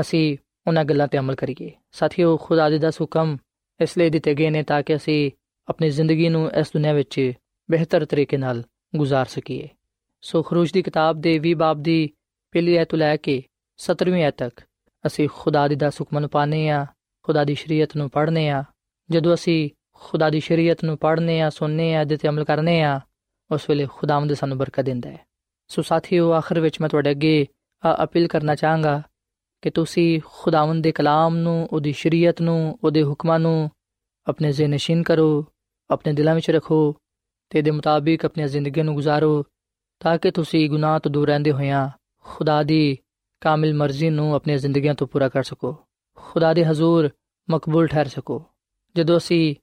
[0.00, 3.36] ਅਸੀਂ ਉਹਨਾਂ ਗੱਲਾਂ ਤੇ ਅਮਲ ਕਰੀਏ। ਸਾਥੀਓ, ਖੁਦਾ ਦੇ 10 ਹੁਕਮ
[3.80, 5.30] ਇਸ ਲਈ ਦਿੱਤੇ ਗਏ ਨੇ ਤਾਂ ਕਿ ਅਸੀਂ
[5.68, 7.32] ਆਪਣੀ ਜ਼ਿੰਦਗੀ ਨੂੰ ਇਸ ਦੁਨੀਆ ਵਿੱਚ
[7.69, 9.67] ਬਿਹਤਰ ਤਰੀਕੇ ਨਾਲ گزار ਸਕੀਏ
[10.23, 12.09] ਸੋ ਖਰੂਜ ਦੀ ਕਿਤਾਬ ਦੇ 20 ਬਾਬ ਦੀ
[12.53, 13.41] ਪਹਿਲੀ ਐਤ ਲੈ ਕੇ
[13.79, 14.61] 17ਵੀਂ ਐਤ ਤੱਕ
[15.05, 16.85] ਅਸੀਂ ਖੁਦਾ ਦੀ ਦਸ ਹੁਕਮਾਂ ਨੂੰ ਪਾਣੇ ਆ
[17.23, 18.63] ਖੁਦਾ ਦੀ ਸ਼ਰੀਅਤ ਨੂੰ ਪੜ੍ਹਨੇ ਆ
[19.09, 22.99] ਜਦੋਂ ਅਸੀਂ ਖੁਦਾ ਦੀ ਸ਼ਰੀਅਤ ਨੂੰ ਪੜ੍ਹਨੇ ਆ ਸੁਣਨੇ ਆ ਇਹਦੇ ਤੇ ਅਮਲ ਕਰਨੇ ਆ
[23.51, 25.25] ਉਸ ਵੇਲੇ ਖੁਦਾਵੰਦ ਸਾਨੂੰ ਬਰਕਤ ਦਿੰਦਾ ਹੈ
[25.69, 27.45] ਸੋ ਸਾਥੀਓ ਆਖਰ ਵਿੱਚ ਮੈਂ ਤੁਹਾਡੇ ਅੱਗੇ
[27.83, 29.01] ਆ ਅਪੀਲ ਕਰਨਾ ਚਾਹਾਂਗਾ
[29.61, 33.69] ਕਿ ਤੁਸੀਂ ਖੁਦਾਵੰਦ ਦੇ ਕਲਾਮ ਨੂੰ ਉਹਦੀ ਸ਼ਰੀਅਤ ਨੂੰ ਉਹਦੇ ਹੁਕਮਾਂ ਨੂੰ
[34.27, 35.45] ਆਪਣੇ ਜ਼ਿਹਨ ਨਸ਼ੀਨ ਕਰੋ
[35.89, 36.79] ਆਪਣੇ ਦਿਲਾਂ ਵਿੱਚ ਰੱਖੋ
[37.54, 39.44] ਤੇ ਦੇ ਮੁਤਾਬਿਕ ਆਪਣੀ ਜ਼ਿੰਦਗੀ ਨੂੰ ਗੁਜ਼ਾਰੋ
[40.00, 41.88] ਤਾਂ ਕਿ ਤੁਸੀਂ ਗੁਨਾਹ ਤੋਂ ਦੂਰ ਰਹਿੰਦੇ ਹੋਇਆਂ
[42.22, 42.98] ਖੁਦਾ ਦੀ
[43.40, 45.76] ਕਾਮਿਲ ਮਰਜ਼ੀ ਨੂੰ ਆਪਣੀਆਂ ਜ਼ਿੰਦਗੀਆਂ ਤੋਂ ਪੂਰਾ ਕਰ ਸਕੋ।
[46.16, 47.10] ਖੁਦਾ ਦੇ ਹਜ਼ੂਰ
[47.50, 48.44] ਮਕਬੂਲ ਠਹਿਰ ਸਕੋ।
[48.96, 49.54] ਜਦੋਂ ਅਸੀਂ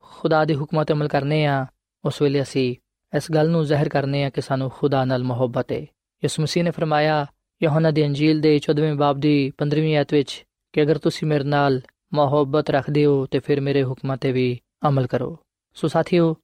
[0.00, 1.66] ਖੁਦਾ ਦੇ ਹੁਕਮਾਂ ਤੇ ਅਮਲ ਕਰਨੇ ਆ,
[2.04, 2.76] ਉਸ ਵੇਲੇ ਅਸੀਂ
[3.16, 5.80] ਇਸ ਗੱਲ ਨੂੰ ਜ਼ਾਹਿਰ ਕਰਨੇ ਆ ਕਿ ਸਾਨੂੰ ਖੁਦਾ ਨਾਲ ਮੁਹੱਬਤ ਹੈ
[6.24, 7.26] ਯਿਸੂ ਮਸੀਹ ਨੇ ਫਰਮਾਇਆ,
[7.62, 11.80] ਯਹੋਨਾ ਦੀ ਅੰਜੀਲ ਦੇ 14ਵੇਂ ਬਾਬ ਦੀ 15ਵੀਂ ਆਇਤ ਵਿੱਚ ਕਿ ਅਗਰ ਤੁਸੀਂ ਮੇਰੇ ਨਾਲ
[12.14, 15.38] ਮੁਹੱਬਤ ਰੱਖਦੇ ਹੋ ਤੇ ਫਿਰ ਮੇਰੇ ਹੁਕਮਾਂ ਤੇ ਵੀ ਅਮਲ ਕਰੋ।
[15.74, 16.36] ਸੋ ਸਾਥੀਓ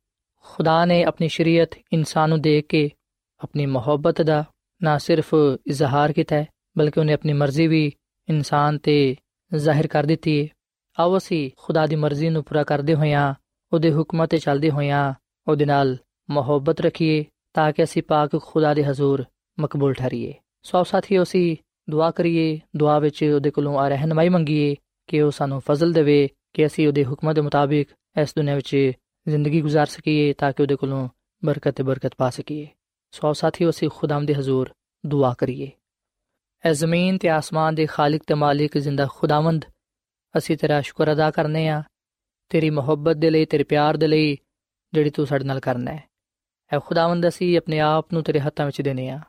[0.49, 2.91] ਖੁਦਾ ਨੇ ਆਪਣੀ ਸ਼ਰੀਅਤ ਇਨਸਾਨ ਨੂੰ ਦੇ ਕੇ
[3.45, 4.45] ਆਪਣੀ ਮੁਹੱਬਤ ਦਾ
[4.83, 5.35] ਨਾ ਸਿਰਫ
[5.67, 6.47] ਇਜ਼ਹਾਰ ਕੀਤਾ ਹੈ,
[6.79, 7.93] ਬਲਕਿ ਉਹਨੇ ਆਪਣੀ ਮਰਜ਼ੀ ਵੀ
[8.29, 9.17] ਇਨਸਾਨ ਤੇ
[9.55, 10.49] ਜ਼ਾਹਿਰ ਕਰ ਦਿੱਤੀ ਹੈ।
[11.01, 13.35] ਆਓ ਅਸੀਂ ਖੁਦਾ ਦੀ ਮਰਜ਼ੀ ਨੂੰ ਪੂਰਾ ਕਰਦੇ ਹੋਇਆਂ,
[13.73, 15.15] ਉਹਦੇ ਹੁਕਮਾਂ ਤੇ ਚੱਲਦੇ ਹੋਇਆਂ
[15.49, 15.97] ਉਹਦੇ ਨਾਲ
[16.31, 19.25] ਮੁਹੱਬਤ ਰੱਖੀਏ, ਤਾਂ ਕਿ ਅਸੀਂ ਪਾਕ ਖੁਦਾ ਦੇ ਹਜ਼ੂਰ
[19.61, 21.57] ਮਕਬੂਲ ਠਹਿਰੀਏ। ਸੋ ਸਾਥੀਓ, ਅਸੀਂ
[21.91, 26.67] ਦੁਆ ਕਰੀਏ, ਦੁਆ ਵਿੱਚ ਉਹਦੇ ਕੋਲੋਂ ਆ ਰਹਿਨਮਾਈ ਮੰਗੀਏ ਕਿ ਉਹ ਸਾਨੂੰ ਫਜ਼ਲ ਦੇਵੇ, ਕਿ
[26.67, 27.89] ਅਸੀਂ ਉਹਦੇ ਹੁਕਮਾਂ ਦੇ ਮੁਤਾਬਿਕ
[28.23, 28.93] ਇਸ ਦੁਨੀਆਂ ਵਿੱਚ
[29.28, 31.10] ਜ਼ਿੰਦਗੀ گزار ਸਕੀਏ ਤਾਂ ਕਿ ਉਹਦੇ ਕੋਲੋਂ
[31.46, 32.68] ਬਰਕਤ ਤੇ ਬਰਕਤ ਪਾ ਸਕੀਏ
[33.12, 34.74] ਸੋ ਸਾਥੀਓ ਅਸੀਂ ਖੁਦਾਮ ਦੇ ਹਜ਼ੂਰ
[35.06, 35.72] ਦੁਆ ਕਰੀਏ
[36.66, 39.66] ਐ ਜ਼ਮੀਨ ਤੇ ਆਸਮਾਨ ਦੇ ਖਾਲਕ ਤੇ ਮਾਲਿਕ ਜ਼ਿੰਦਾ ਖੁਦਾਵੰਦ
[40.38, 41.84] ਅਸੀਂ ਤੇਰਾ ਸ਼ੁਕਰ ਅਦਾ ਕਰਨੇ ਆ
[42.50, 44.38] ਤੇਰੀ ਮੁਹੱਬਤ ਦੇ ਲਈ ਤੇਰੇ ਪਿਆਰ ਦੇ ਲਈ
[44.94, 46.04] ਜਿਹੜੀ ਤੂੰ ਸਾਡੇ ਨਾਲ ਕਰਨਾ ਹੈ
[46.72, 49.20] ਐ ਖੁਦਾਵੰਦ ਅਸੀਂ ਆਪਣੇ ਆਪ ਨੂੰ ਤੇਰੇ ਹੱਥਾਂ ਵਿੱਚ ਦੇਨੇ ਆ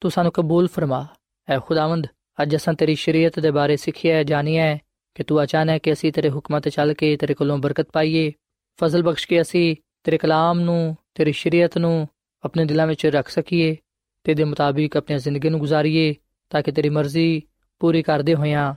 [0.00, 1.06] ਤੂੰ ਸਾਨੂੰ ਕਬੂਲ ਫਰਮਾ
[1.48, 2.06] ਐ ਖੁਦਾਵੰਦ
[2.42, 4.78] ਅੱਜ ਅਸਾਂ ਤੇਰੀ ਸ਼ਰੀਅਤ ਦੇ ਬਾਰੇ ਸਿੱਖਿਆ ਹੈ ਜਾਣਿਆ ਹੈ
[5.14, 8.32] ਕਿ ਤੂੰ ਅਚਾਨਕ ਕਿ ਅਸੀਂ ਤੇਰੇ ਹੁਕਮਾਂ ਤੇ ਚੱਲ ਕੇ ਤੇਰੇ ਕੋਲੋਂ ਬਰਕਤ ਪਾਈਏ
[8.77, 12.07] ਫਜ਼ਲ ਬਖਸ਼ ਕੇ ਅਸੀਂ ਤੇਰੇ ਕਲਾਮ ਨੂੰ, ਤੇਰੀ ਸ਼ਰੀਅਤ ਨੂੰ
[12.43, 13.75] ਆਪਣੇ ਦਿਲਾਂ ਵਿੱਚ ਰੱਖ ਸਕੀਏ
[14.23, 16.15] ਤੇ ਦੇ ਮੁਤਾਬਿਕ ਆਪਣੀ ਜ਼ਿੰਦਗੀ ਨੂੰ ਗੁਜ਼ਾਰੀਏ
[16.49, 17.41] ਤਾਂ ਕਿ ਤੇਰੀ ਮਰਜ਼ੀ
[17.79, 18.73] ਪੂਰੀ ਕਰਦੇ ਹੋਇਆਂ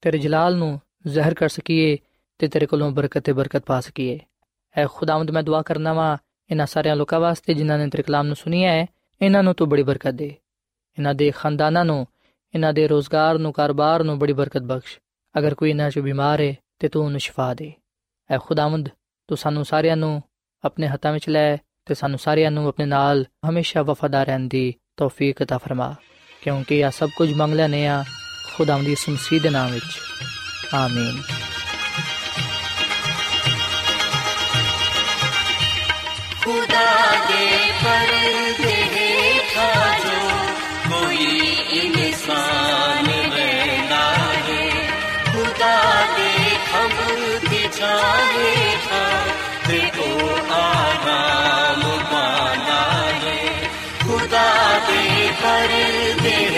[0.00, 1.98] ਤੇਰੇ ਜਲਾਲ ਨੂੰ ਜ਼ਾਹਿਰ ਕਰ ਸਕੀਏ
[2.38, 4.18] ਤੇ ਤੇਰੇ ਕੋਲੋਂ ਬਰਕਤ ਤੇ ਬਰਕਤ ਪਾ ਸਕੀਏ।
[4.76, 6.18] ਐ ਖੁਦਾਵੰਦ ਮੈਂ ਦੁਆ ਕਰਨਾ ਵਾ
[6.50, 8.86] ਇਹਨਾਂ ਸਾਰਿਆਂ ਲੋਕਾਂ ਵਾਸਤੇ ਜਿਨ੍ਹਾਂ ਨੇ ਤੇਰੇ ਕਲਾਮ ਨੂੰ ਸੁਨਿਆ ਹੈ
[9.22, 10.34] ਇਹਨਾਂ ਨੂੰ ਤੂੰ ਬੜੀ ਬਰਕਤ ਦੇ।
[10.98, 12.06] ਇਹਨਾਂ ਦੇ ਖਾਨਦਾਨਾਂ ਨੂੰ,
[12.54, 14.98] ਇਹਨਾਂ ਦੇ ਰੋਜ਼ਗਾਰ ਨੂੰ, ਕਾਰੋਬਾਰ ਨੂੰ ਬੜੀ ਬਰਕਤ ਬਖਸ਼।
[15.38, 17.72] ਅਗਰ ਕੋਈ ਇਹਨਾਂ 'ਚ ਬਿਮਾਰ ਹੈ ਤੇ ਤੂੰ ਉਹਨੂੰ ਸ਼ਿਫਾ ਦੇ।
[18.30, 18.88] ਐ ਖੁਦਾਵੰਦ
[19.28, 20.22] ਤੂੰ ਸਾਨੂੰ ਸਾਰਿਆਂ ਨੂੰ
[20.64, 25.42] ਆਪਣੇ ਹੱਥਾਂ ਵਿੱਚ ਲੈ ਤੇ ਸਾਨੂੰ ਸਾਰਿਆਂ ਨੂੰ ਆਪਣੇ ਨਾਲ ਹਮੇਸ਼ਾ ਵਫਾਦਾਰ ਰਹਿਣ ਦੀ ਤੌਫੀਕ
[25.42, 25.94] عطا ਫਰਮਾ।
[26.42, 28.04] ਕਿਉਂਕਿ ਇਹ ਸਭ ਕੁਝ ਮੰਗ ਲੈਨੇ ਆ
[28.56, 29.84] ਖੁਦਾਵੰਦ ਦੀ ਸਮਸੀਦ ਨਾਮ ਵਿੱਚ।
[30.74, 31.22] ਆਮੀਨ।
[36.44, 38.67] ਖੁਦਾ ਦੇ ਪਰਦੇ
[55.42, 56.57] दे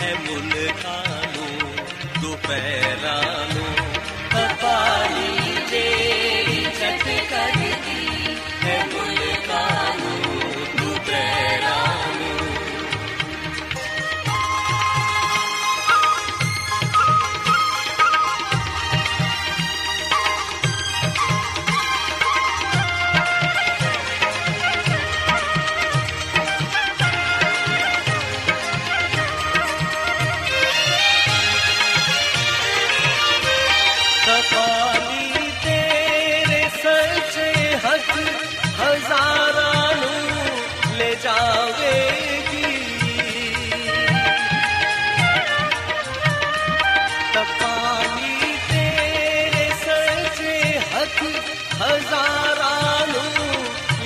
[0.00, 1.76] ਹੈ ਮੁਲਕਾਂ ਨੂੰ
[2.22, 3.49] ਦੁਪਹਿਰਾਂ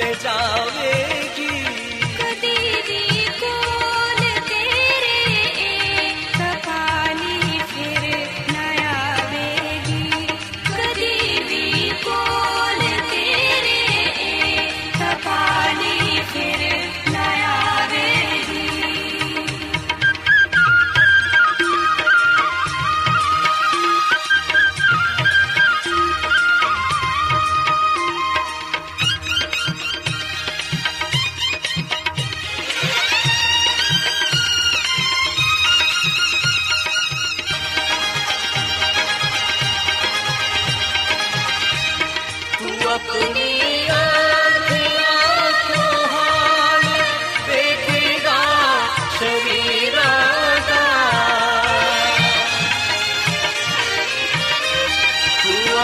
[0.05, 0.31] 越照
[0.77, 0.93] 越。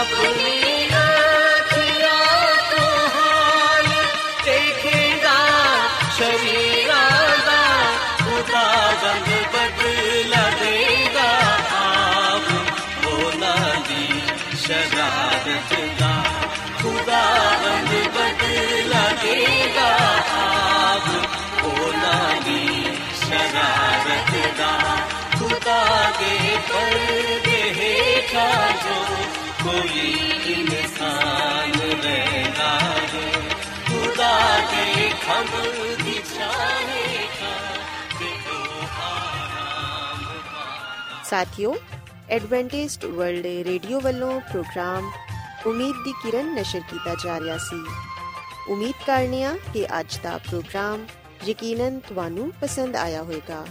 [0.00, 0.54] अपनी
[1.00, 2.20] आँखियों
[2.70, 2.84] को
[3.16, 3.88] हाल
[4.46, 5.36] देखेगा
[6.18, 7.04] शरीरों
[7.48, 7.60] का
[8.22, 8.64] खुदा
[9.04, 11.28] रंग बदला देगा
[11.80, 12.48] आप
[13.06, 13.54] बोला
[13.88, 14.04] दी
[14.66, 16.12] शरारत का
[16.82, 17.22] खुदा
[17.66, 19.88] रंग बदला देगा
[20.44, 21.08] आप
[21.62, 22.64] बोला दी
[23.24, 24.72] शरारत का
[25.38, 25.80] खुदा
[26.20, 26.34] के
[26.70, 28.48] पर्दे हेठा
[28.84, 28.94] जो
[29.70, 30.04] कोई
[30.52, 32.70] इंसान रहता
[33.12, 33.28] है
[33.86, 34.32] खुदा
[34.72, 35.52] के खम
[36.00, 37.52] की चाहेगा
[38.12, 38.58] कि तो
[39.04, 41.74] आराम पाना ਸਾਥਿਓ
[42.30, 45.10] ਐਡਵੈਂਟਿਸਟ ਵਰਲਡ ਰੇਡੀਓ ਵੱਲੋਂ ਪ੍ਰੋਗਰਾਮ
[45.66, 47.82] ਉਮੀਦ ਦੀ ਕਿਰਨ ਨਸ਼ਰ ਕੀਤਾ ਜਾ ਰਿਹਾ ਸੀ
[48.68, 51.06] ਉਮੀਦ ਕਰਨੇ ਆ ਕਿ ਅੱਜ ਦਾ ਪ੍ਰੋਗਰਾਮ
[51.46, 53.64] ਯਕੀਨਨ ਤੁਹਾਨੂੰ ਪਸੰਦ ਆਇਆ ਹੋਵੇਗਾ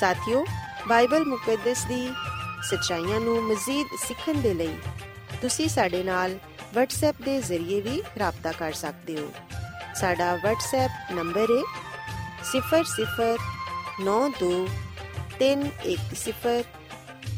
[0.00, 0.44] ਸਾਥਿਓ
[0.88, 2.08] ਬਾਈਬਲ ਮੁਕੱਦਸ ਦੀ
[2.63, 4.77] ਸੱਚਾਈਆਂ ਨੂੰ ਮਜ਼ੀਦ ਸਿੱਖਣ ਦੇ ਲਈ
[5.41, 6.37] ਤੁਸੀਂ ਸਾਡੇ ਨਾਲ
[6.77, 9.31] WhatsApp ਦੇ ਜ਼ਰੀਏ ਵੀ ਰਾਬਤਾ ਕਰ ਸਕਦੇ ਹੋ।
[9.95, 11.63] ਸਾਡਾ WhatsApp ਨੰਬਰ ਹੈ
[14.03, 14.67] 0092
[15.39, 16.63] ਤਿੰਨ ਇੱਕ ਸਿਫਰ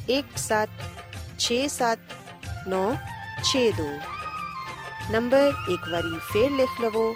[0.10, 0.70] ਇੱਕ ਸੱਤ
[1.40, 2.00] ਛੇ ਸੱਤ
[2.68, 2.96] ਨੌ
[3.44, 4.00] ਛੇ ਦੋ।
[5.12, 7.16] ਨੰਬਰ ਇੱਕ ਵਾਰੀ ਫੇਰ ਲਿਖ ਲਵੋ